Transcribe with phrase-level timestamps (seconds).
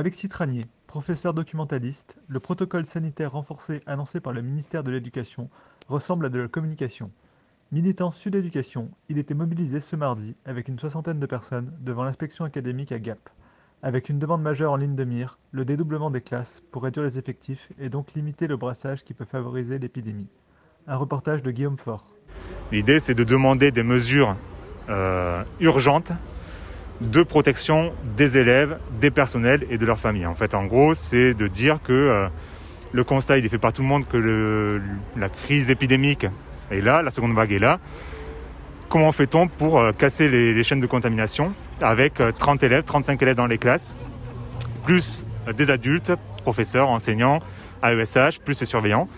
[0.00, 5.50] Alexis Tranier, professeur documentaliste, le protocole sanitaire renforcé annoncé par le ministère de l'Éducation
[5.88, 7.10] ressemble à de la communication.
[7.72, 12.44] Militant Sud Éducation, il était mobilisé ce mardi avec une soixantaine de personnes devant l'inspection
[12.44, 13.18] académique à Gap,
[13.82, 17.18] avec une demande majeure en ligne de mire, le dédoublement des classes pour réduire les
[17.18, 20.28] effectifs et donc limiter le brassage qui peut favoriser l'épidémie.
[20.86, 22.06] Un reportage de Guillaume Faure.
[22.70, 24.36] L'idée, c'est de demander des mesures
[24.90, 26.12] euh, urgentes
[27.00, 30.26] de protection des élèves, des personnels et de leurs familles.
[30.26, 32.28] En fait, en gros, c'est de dire que euh,
[32.92, 34.80] le constat, il est fait par tout le monde que
[35.16, 36.26] la crise épidémique
[36.70, 37.78] est là, la seconde vague est là.
[38.88, 43.46] Comment fait-on pour euh, casser les, chaînes de contamination avec 30 élèves, 35 élèves dans
[43.46, 43.94] les classes,
[44.82, 45.24] plus
[45.56, 47.40] des adultes, professeurs, enseignants,
[47.82, 49.08] AESH, plus les surveillants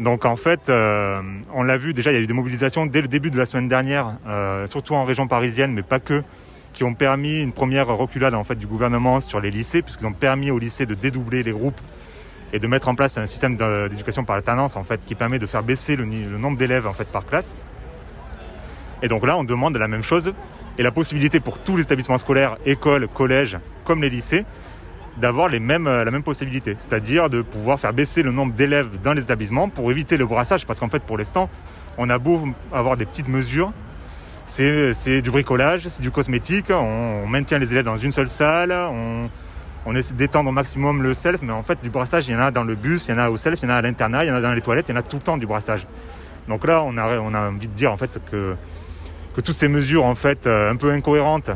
[0.00, 1.20] donc en fait, euh,
[1.52, 3.44] on l'a vu déjà, il y a eu des mobilisations dès le début de la
[3.44, 6.22] semaine dernière, euh, surtout en région parisienne, mais pas que,
[6.72, 10.12] qui ont permis une première reculade en fait du gouvernement sur les lycées, puisqu'ils ont
[10.12, 11.80] permis aux lycées de dédoubler les groupes
[12.52, 15.46] et de mettre en place un système d'éducation par alternance en fait qui permet de
[15.46, 17.58] faire baisser le, nombre d'élèves en fait par classe.
[19.02, 20.32] Et donc là, on demande la même chose
[20.78, 24.44] et la possibilité pour tous les établissements scolaires, écoles, collèges, comme les lycées,
[25.16, 29.22] d'avoir mêmes, la même possibilité, c'est-à-dire de pouvoir faire baisser le nombre d'élèves dans les
[29.22, 31.48] établissements pour éviter le brassage, parce qu'en fait, pour l'instant,
[31.98, 33.72] on a beau avoir des petites mesures,
[34.50, 38.72] c'est du bricolage, c'est du cosmétique, on, maintient les élèves dans une seule salle,
[39.86, 42.40] on, essaie d'étendre au maximum le self, mais en fait, du brassage, il y en
[42.40, 43.82] a dans le bus, il y en a au self, il y en a à
[43.82, 45.36] l'internat, il y en a dans les toilettes, il y en a tout le temps
[45.36, 45.86] du brassage.
[46.48, 48.56] Donc là, on a, envie de dire en fait que,
[49.34, 51.50] toutes ces mesures en fait un peu incohérentes,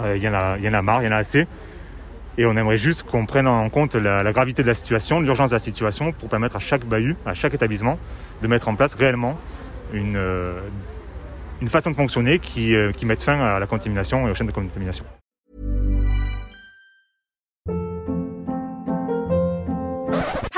[0.00, 1.46] euh, il, y en a, il y en a marre, il y en a assez.
[2.38, 5.50] Et on aimerait juste qu'on prenne en compte la, la, gravité de la situation, l'urgence
[5.50, 7.98] de la situation, pour permettre à chaque bahut, à chaque établissement,
[8.40, 9.36] de mettre en place réellement
[9.92, 10.60] une, euh,
[11.62, 14.48] une façon de fonctionner qui, euh, qui mette fin à la contamination et aux chaînes
[14.48, 15.04] de contamination.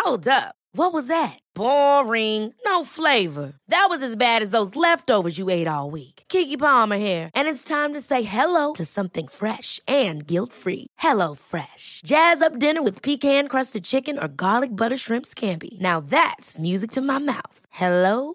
[0.03, 0.54] Hold up.
[0.76, 1.38] What was that?
[1.54, 2.53] Boring.
[2.66, 3.53] No flavor.
[3.69, 6.25] That was as bad as those leftovers you ate all week.
[6.28, 10.88] Kiki Palmer here, and it's time to say hello to something fresh and guilt-free.
[10.98, 12.00] Hello Fresh.
[12.04, 15.81] Jazz up dinner with pecan-crusted chicken or garlic butter shrimp scampi.
[15.81, 17.66] Now that's music to my mouth.
[17.71, 18.34] Hello